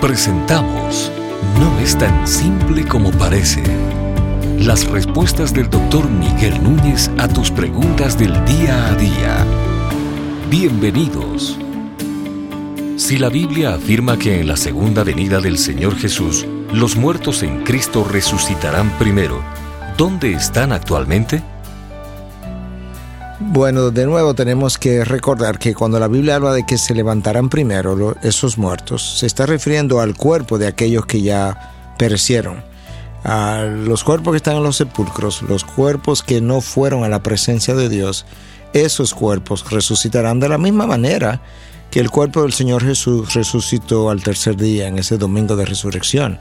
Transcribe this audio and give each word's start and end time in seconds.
Presentamos 0.00 1.10
No 1.58 1.80
es 1.80 1.96
tan 1.96 2.28
simple 2.28 2.84
como 2.86 3.10
parece. 3.12 3.62
Las 4.58 4.86
respuestas 4.86 5.54
del 5.54 5.70
doctor 5.70 6.10
Miguel 6.10 6.62
Núñez 6.62 7.10
a 7.16 7.26
tus 7.28 7.50
preguntas 7.50 8.18
del 8.18 8.32
día 8.44 8.88
a 8.88 8.94
día. 8.94 9.46
Bienvenidos. 10.50 11.58
Si 12.98 13.16
la 13.16 13.30
Biblia 13.30 13.74
afirma 13.74 14.18
que 14.18 14.38
en 14.38 14.48
la 14.48 14.58
segunda 14.58 15.02
venida 15.02 15.40
del 15.40 15.56
Señor 15.56 15.96
Jesús, 15.96 16.46
los 16.74 16.96
muertos 16.96 17.42
en 17.42 17.64
Cristo 17.64 18.04
resucitarán 18.04 18.90
primero, 18.98 19.42
¿dónde 19.96 20.32
están 20.32 20.72
actualmente? 20.72 21.42
Bueno, 23.48 23.92
de 23.92 24.06
nuevo 24.06 24.34
tenemos 24.34 24.76
que 24.76 25.04
recordar 25.04 25.60
que 25.60 25.72
cuando 25.72 26.00
la 26.00 26.08
Biblia 26.08 26.34
habla 26.34 26.52
de 26.52 26.66
que 26.66 26.76
se 26.76 26.94
levantarán 26.94 27.48
primero 27.48 28.16
esos 28.22 28.58
muertos, 28.58 29.18
se 29.20 29.26
está 29.26 29.46
refiriendo 29.46 30.00
al 30.00 30.16
cuerpo 30.16 30.58
de 30.58 30.66
aquellos 30.66 31.06
que 31.06 31.22
ya 31.22 31.94
perecieron. 31.96 32.64
A 33.22 33.62
los 33.62 34.02
cuerpos 34.02 34.32
que 34.32 34.38
están 34.38 34.56
en 34.56 34.64
los 34.64 34.76
sepulcros, 34.76 35.42
los 35.42 35.62
cuerpos 35.62 36.24
que 36.24 36.40
no 36.40 36.60
fueron 36.60 37.04
a 37.04 37.08
la 37.08 37.22
presencia 37.22 37.76
de 37.76 37.88
Dios, 37.88 38.26
esos 38.72 39.14
cuerpos 39.14 39.70
resucitarán 39.70 40.40
de 40.40 40.48
la 40.48 40.58
misma 40.58 40.86
manera 40.86 41.40
que 41.92 42.00
el 42.00 42.10
cuerpo 42.10 42.42
del 42.42 42.52
Señor 42.52 42.82
Jesús 42.82 43.32
resucitó 43.32 44.10
al 44.10 44.24
tercer 44.24 44.56
día 44.56 44.88
en 44.88 44.98
ese 44.98 45.18
domingo 45.18 45.54
de 45.54 45.66
resurrección. 45.66 46.40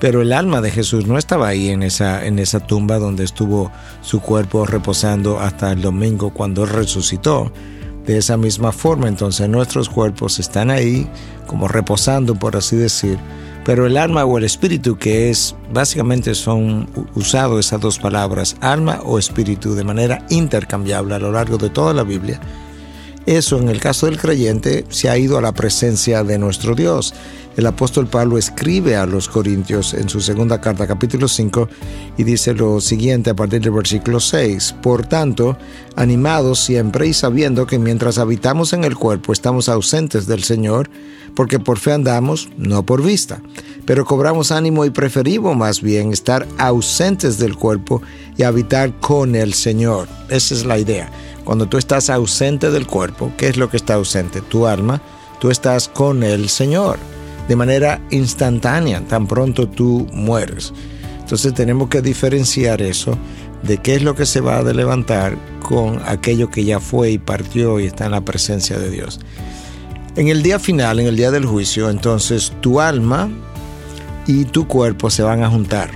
Pero 0.00 0.22
el 0.22 0.32
alma 0.32 0.62
de 0.62 0.70
Jesús 0.70 1.06
no 1.06 1.18
estaba 1.18 1.48
ahí 1.48 1.68
en 1.68 1.82
esa, 1.82 2.24
en 2.24 2.38
esa 2.38 2.60
tumba 2.60 2.98
donde 2.98 3.22
estuvo 3.22 3.70
su 4.00 4.20
cuerpo 4.20 4.64
reposando 4.64 5.38
hasta 5.38 5.70
el 5.72 5.82
domingo 5.82 6.30
cuando 6.30 6.66
resucitó. 6.66 7.52
De 8.06 8.16
esa 8.16 8.38
misma 8.38 8.72
forma, 8.72 9.08
entonces 9.08 9.46
nuestros 9.48 9.90
cuerpos 9.90 10.38
están 10.38 10.70
ahí 10.70 11.06
como 11.46 11.68
reposando, 11.68 12.34
por 12.34 12.56
así 12.56 12.74
decir. 12.74 13.18
Pero 13.64 13.86
el 13.86 13.98
alma 13.98 14.24
o 14.24 14.38
el 14.38 14.44
espíritu, 14.44 14.96
que 14.96 15.28
es 15.28 15.54
básicamente 15.70 16.34
son 16.34 16.88
usados 17.14 17.66
esas 17.66 17.80
dos 17.80 17.98
palabras, 17.98 18.56
alma 18.62 19.00
o 19.04 19.18
espíritu, 19.18 19.74
de 19.74 19.84
manera 19.84 20.24
intercambiable 20.30 21.14
a 21.14 21.18
lo 21.18 21.30
largo 21.30 21.58
de 21.58 21.68
toda 21.68 21.92
la 21.92 22.04
Biblia, 22.04 22.40
eso 23.26 23.58
en 23.58 23.68
el 23.68 23.80
caso 23.80 24.06
del 24.06 24.18
creyente 24.18 24.86
se 24.88 25.10
ha 25.10 25.18
ido 25.18 25.36
a 25.36 25.42
la 25.42 25.52
presencia 25.52 26.24
de 26.24 26.38
nuestro 26.38 26.74
Dios. 26.74 27.14
El 27.56 27.66
apóstol 27.66 28.06
Pablo 28.06 28.38
escribe 28.38 28.94
a 28.94 29.06
los 29.06 29.28
Corintios 29.28 29.92
en 29.94 30.08
su 30.08 30.20
segunda 30.20 30.60
carta, 30.60 30.86
capítulo 30.86 31.26
5, 31.26 31.68
y 32.16 32.22
dice 32.22 32.54
lo 32.54 32.80
siguiente 32.80 33.30
a 33.30 33.34
partir 33.34 33.60
del 33.60 33.72
versículo 33.72 34.20
6. 34.20 34.76
Por 34.80 35.04
tanto, 35.04 35.58
animados 35.96 36.60
siempre 36.60 37.08
y 37.08 37.12
sabiendo 37.12 37.66
que 37.66 37.78
mientras 37.78 38.18
habitamos 38.18 38.72
en 38.72 38.84
el 38.84 38.94
cuerpo 38.94 39.32
estamos 39.32 39.68
ausentes 39.68 40.26
del 40.26 40.44
Señor, 40.44 40.90
porque 41.34 41.58
por 41.58 41.78
fe 41.78 41.92
andamos, 41.92 42.48
no 42.56 42.84
por 42.86 43.02
vista. 43.02 43.42
Pero 43.84 44.04
cobramos 44.04 44.52
ánimo 44.52 44.84
y 44.84 44.90
preferimos 44.90 45.56
más 45.56 45.82
bien 45.82 46.12
estar 46.12 46.46
ausentes 46.56 47.38
del 47.38 47.56
cuerpo 47.56 48.00
y 48.36 48.44
habitar 48.44 48.98
con 49.00 49.34
el 49.34 49.54
Señor. 49.54 50.06
Esa 50.28 50.54
es 50.54 50.64
la 50.64 50.78
idea. 50.78 51.10
Cuando 51.44 51.66
tú 51.66 51.78
estás 51.78 52.10
ausente 52.10 52.70
del 52.70 52.86
cuerpo, 52.86 53.32
¿qué 53.36 53.48
es 53.48 53.56
lo 53.56 53.68
que 53.68 53.76
está 53.76 53.94
ausente? 53.94 54.40
Tu 54.40 54.68
alma, 54.68 55.02
tú 55.40 55.50
estás 55.50 55.88
con 55.88 56.22
el 56.22 56.48
Señor 56.48 56.98
de 57.50 57.56
manera 57.56 58.00
instantánea, 58.10 59.00
tan 59.08 59.26
pronto 59.26 59.68
tú 59.68 60.06
mueres. 60.12 60.72
Entonces 61.18 61.52
tenemos 61.52 61.88
que 61.88 62.00
diferenciar 62.00 62.80
eso 62.80 63.18
de 63.64 63.78
qué 63.78 63.96
es 63.96 64.04
lo 64.04 64.14
que 64.14 64.24
se 64.24 64.40
va 64.40 64.58
a 64.58 64.62
levantar 64.62 65.36
con 65.60 66.00
aquello 66.06 66.48
que 66.48 66.64
ya 66.64 66.78
fue 66.78 67.10
y 67.10 67.18
partió 67.18 67.80
y 67.80 67.86
está 67.86 68.04
en 68.04 68.12
la 68.12 68.20
presencia 68.20 68.78
de 68.78 68.88
Dios. 68.88 69.18
En 70.14 70.28
el 70.28 70.44
día 70.44 70.60
final, 70.60 71.00
en 71.00 71.08
el 71.08 71.16
día 71.16 71.32
del 71.32 71.44
juicio, 71.44 71.90
entonces 71.90 72.52
tu 72.60 72.80
alma 72.80 73.28
y 74.28 74.44
tu 74.44 74.68
cuerpo 74.68 75.10
se 75.10 75.24
van 75.24 75.42
a 75.42 75.50
juntar. 75.50 75.90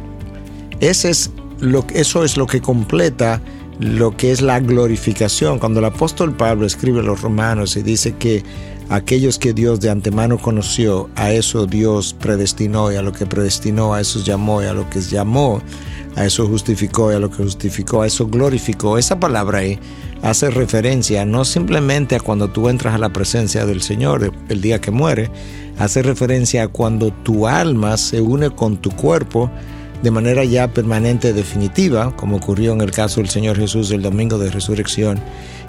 Ese 0.80 1.10
es 1.10 1.30
lo, 1.60 1.86
eso 1.94 2.25
es 2.25 2.36
lo 2.36 2.48
que 2.48 2.60
completa 2.60 3.41
lo 3.78 4.17
que 4.17 4.30
es 4.30 4.41
la 4.41 4.60
glorificación. 4.60 5.59
Cuando 5.59 5.81
el 5.81 5.87
apóstol 5.87 6.37
Pablo 6.37 6.66
escribe 6.66 7.00
a 7.00 7.03
los 7.03 7.22
romanos 7.22 7.76
y 7.76 7.82
dice 7.82 8.15
que 8.16 8.43
aquellos 8.88 9.38
que 9.38 9.53
Dios 9.53 9.81
de 9.81 9.91
antemano 9.91 10.38
conoció, 10.38 11.09
a 11.16 11.32
eso 11.32 11.66
Dios 11.66 12.15
predestinó 12.19 12.93
y 12.93 12.97
a 12.97 13.03
lo 13.03 13.12
que 13.12 13.26
predestinó, 13.26 13.94
a 13.94 14.00
eso 14.00 14.22
llamó 14.22 14.62
y 14.62 14.66
a 14.66 14.75
lo 14.75 14.88
que 14.91 15.00
llamó, 15.00 15.60
a 16.16 16.25
eso 16.25 16.47
justificó 16.47 17.12
y 17.12 17.16
a 17.16 17.19
lo 17.19 17.31
que 17.31 17.43
justificó, 17.43 18.03
a 18.03 18.06
eso 18.06 18.26
glorificó. 18.26 18.98
Esa 18.98 19.19
palabra 19.19 19.59
ahí 19.59 19.78
hace 20.22 20.50
referencia 20.50 21.25
no 21.25 21.44
simplemente 21.44 22.16
a 22.16 22.21
cuando 22.21 22.48
tú 22.50 22.69
entras 22.69 22.94
a 22.94 22.98
la 22.98 23.12
presencia 23.12 23.66
del 23.66 23.82
Señor 23.82 24.32
el 24.48 24.60
día 24.60 24.81
que 24.81 24.91
muere, 24.91 25.31
hace 25.78 26.03
referencia 26.03 26.65
a 26.65 26.69
cuando 26.69 27.12
tu 27.12 27.47
alma 27.47 27.97
se 27.97 28.21
une 28.21 28.50
con 28.50 28.77
tu 28.77 28.91
cuerpo 28.91 29.50
de 30.04 30.10
manera 30.10 30.44
ya 30.44 30.69
permanente 30.69 31.32
definitiva, 31.32 32.15
como 32.15 32.37
ocurrió 32.37 32.75
en 32.75 32.82
el 32.82 32.91
caso 32.91 33.20
del 33.22 33.31
Señor 33.31 33.56
Jesús 33.56 33.91
el 33.91 34.03
domingo 34.03 34.37
de 34.37 34.50
resurrección, 34.50 35.19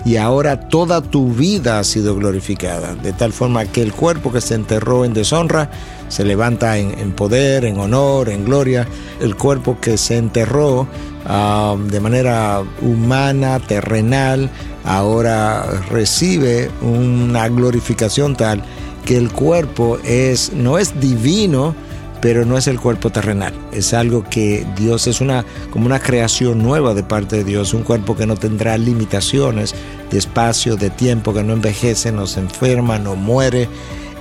y 0.04 0.18
ahora 0.18 0.68
toda 0.68 1.02
tu 1.02 1.32
vida 1.32 1.80
ha 1.80 1.84
sido 1.86 2.16
glorificada, 2.16 2.96
de 2.96 3.14
tal 3.14 3.32
forma 3.32 3.64
que 3.64 3.82
el 3.82 3.94
cuerpo 3.94 4.34
que 4.34 4.42
se 4.42 4.56
enterró 4.56 5.06
en 5.06 5.14
deshonra 5.14 5.72
se 6.10 6.26
levanta 6.26 6.78
en, 6.78 7.14
poder, 7.14 7.64
en 7.64 7.80
honor, 7.80 8.28
en 8.28 8.44
gloria, 8.44 8.86
el 9.22 9.38
cuerpo 9.38 9.80
que 9.80 9.98
se 9.98 10.18
enterró 10.18 10.86
ah, 11.26 11.78
de 11.90 12.00
manera 12.02 12.62
humana, 12.82 13.62
terrenal, 13.62 14.52
ahora 14.84 15.66
recibe 15.90 16.70
una 16.82 17.48
glorificación 17.48 18.36
tal 18.36 18.62
que 19.06 19.16
el 19.16 19.32
cuerpo 19.32 19.98
es, 20.04 20.52
no 20.52 20.78
es 20.78 21.00
divino, 21.00 21.74
pero 22.22 22.46
no 22.46 22.58
es 22.58 22.68
el 22.68 22.80
cuerpo 22.80 23.10
terrenal. 23.10 23.54
Es 23.72 23.94
algo 23.94 24.24
que 24.24 24.66
Dios 24.78 25.08
es 25.08 25.22
una 25.22 25.46
como 25.72 25.86
una 25.86 26.00
creación 26.00 26.64
nueva 26.64 26.94
de 26.94 27.04
parte 27.04 27.38
de 27.38 27.44
Dios, 27.44 27.74
un 27.74 27.84
cuerpo 27.84 28.16
que 28.16 28.26
no 28.26 28.36
tendrá 28.36 28.78
limitaciones 28.78 29.76
de 30.12 30.18
espacio, 30.18 30.76
de 30.76 30.90
tiempo, 30.90 31.34
que 31.34 31.44
no 31.44 31.54
envejece, 31.54 32.12
no 32.12 32.28
se 32.28 32.40
enferma, 32.40 33.00
no 33.00 33.16
muere. 33.16 33.68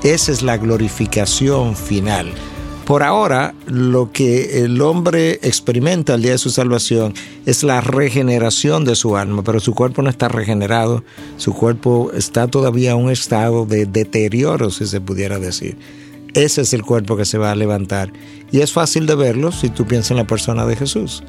Esa 0.03 0.33
es 0.33 0.43
la 0.43 0.57
glorificación 0.57 1.77
final. 1.77 2.33
Por 2.85 3.03
ahora, 3.03 3.55
lo 3.67 4.13
que 4.13 4.63
el 4.63 4.83
hombre 4.83 5.39
experimenta 5.43 6.13
al 6.13 6.21
día 6.21 6.33
de 6.33 6.39
su 6.39 6.51
salvación 6.51 7.15
es 7.47 7.63
la 7.63 7.81
regeneración 7.81 8.85
de 8.85 8.95
su 8.95 9.17
alma, 9.17 9.43
pero 9.43 9.59
su 9.59 9.75
cuerpo 9.75 10.03
no 10.03 10.11
está 10.11 10.29
regenerado, 10.29 11.03
su 11.39 11.55
cuerpo 11.55 12.11
está 12.15 12.47
todavía 12.47 12.91
en 12.91 12.99
un 12.99 13.11
estado 13.11 13.65
de 13.65 13.87
deterioro, 13.87 14.71
si 14.71 14.87
se 14.87 15.01
pudiera 15.01 15.39
decir. 15.39 15.79
Ese 16.35 16.63
es 16.63 16.75
el 16.75 16.83
cuerpo 16.83 17.17
que 17.17 17.25
se 17.25 17.39
va 17.39 17.53
a 17.53 17.57
levantar. 17.57 18.13
Y 18.51 18.61
es 18.61 18.73
fácil 18.73 19.07
de 19.07 19.15
verlo 19.15 19.53
si 19.53 19.69
tú 19.69 19.87
piensas 19.87 20.11
en 20.11 20.17
la 20.17 20.27
persona 20.27 20.67
de 20.67 20.75
Jesús. 20.75 21.23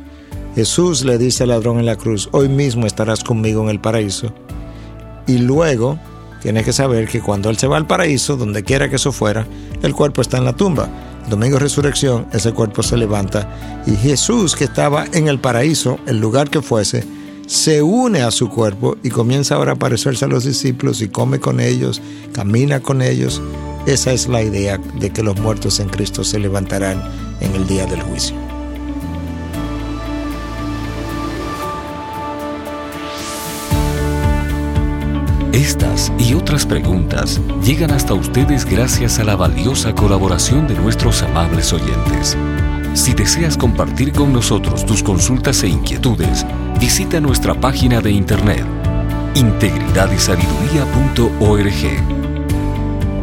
Jesús 0.56 1.06
le 1.06 1.20
dice 1.20 1.44
al 1.44 1.50
ladrón 1.50 1.80
en 1.80 1.86
la 1.86 1.96
cruz, 1.96 2.28
hoy 2.32 2.50
mismo 2.50 2.88
estarás 2.88 3.24
conmigo 3.24 3.62
en 3.62 3.70
el 3.70 3.80
paraíso. 3.80 4.34
Y 5.28 5.38
luego 5.38 6.00
tienes 6.42 6.66
que 6.66 6.74
saber 6.74 7.08
que 7.08 7.22
cuando 7.22 7.52
Él 7.52 7.58
se 7.58 7.68
va 7.68 7.78
al 7.78 7.86
paraíso, 7.86 8.36
donde 8.36 8.64
quiera 8.64 8.90
que 8.90 8.96
eso 8.96 9.12
fuera, 9.12 9.46
el 9.84 9.94
cuerpo 9.94 10.22
está 10.22 10.38
en 10.38 10.46
la 10.46 10.56
tumba. 10.56 10.90
domingo 11.30 11.58
de 11.58 11.64
resurrección, 11.64 12.26
ese 12.32 12.54
cuerpo 12.54 12.82
se 12.82 12.98
levanta 12.98 13.84
y 13.86 13.96
Jesús 13.96 14.56
que 14.56 14.64
estaba 14.64 15.06
en 15.12 15.28
el 15.28 15.40
paraíso, 15.40 16.00
el 16.08 16.20
lugar 16.20 16.50
que 16.50 16.62
fuese, 16.62 17.04
se 17.48 17.84
une 17.84 18.22
a 18.22 18.32
su 18.32 18.50
cuerpo 18.50 18.98
y 19.04 19.10
comienza 19.10 19.56
ahora 19.56 19.72
a 19.72 19.76
aparecerse 19.76 20.26
a 20.26 20.28
los 20.28 20.46
discípulos 20.46 21.02
y 21.02 21.10
come 21.10 21.40
con 21.40 21.60
ellos, 21.60 22.02
camina 22.34 22.80
con 22.80 23.02
ellos, 23.02 23.42
esa 23.86 24.12
es 24.12 24.28
la 24.28 24.42
idea 24.42 24.78
de 24.78 25.12
que 25.12 25.24
los 25.24 25.40
muertos 25.40 25.80
en 25.80 25.90
Cristo 25.90 26.24
se 26.24 26.40
levantarán 26.40 27.02
en 27.40 27.56
el 27.56 27.68
día 27.68 27.86
del 27.86 28.02
juicio. 28.02 28.36
Estas 35.54 36.12
y 36.20 36.34
otras 36.34 36.66
preguntas 36.66 37.40
llegan 37.64 37.92
hasta 37.92 38.14
ustedes 38.14 38.66
gracias 38.66 39.20
a 39.20 39.24
la 39.24 39.36
valiosa 39.36 39.96
colaboración 39.96 40.68
de 40.68 40.76
nuestros 40.76 41.24
amables 41.24 41.72
oyentes. 41.72 42.38
Si 42.94 43.14
deseas 43.14 43.58
compartir 43.58 44.12
con 44.12 44.34
nosotros 44.34 44.86
tus 44.86 45.04
consultas 45.04 45.64
e 45.64 45.68
inquietudes, 45.68 46.46
visita 46.80 47.22
nuestra 47.22 47.54
página 47.54 48.02
de 48.02 48.12
internet 48.12 48.66
integridadysabiduría.org 49.36 52.25